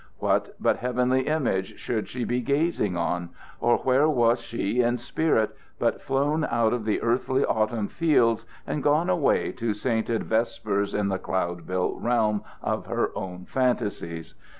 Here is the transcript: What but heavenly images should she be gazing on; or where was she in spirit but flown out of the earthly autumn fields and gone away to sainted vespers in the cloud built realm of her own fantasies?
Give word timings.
What 0.17 0.55
but 0.59 0.77
heavenly 0.77 1.27
images 1.27 1.79
should 1.79 2.09
she 2.09 2.23
be 2.23 2.41
gazing 2.41 2.97
on; 2.97 3.29
or 3.59 3.77
where 3.77 4.09
was 4.09 4.39
she 4.41 4.81
in 4.81 4.97
spirit 4.97 5.55
but 5.77 6.01
flown 6.01 6.43
out 6.43 6.73
of 6.73 6.85
the 6.85 6.99
earthly 7.03 7.45
autumn 7.45 7.87
fields 7.87 8.47
and 8.65 8.81
gone 8.81 9.11
away 9.11 9.51
to 9.51 9.75
sainted 9.75 10.23
vespers 10.23 10.95
in 10.95 11.09
the 11.09 11.19
cloud 11.19 11.67
built 11.67 12.01
realm 12.01 12.41
of 12.63 12.87
her 12.87 13.11
own 13.15 13.45
fantasies? 13.45 14.33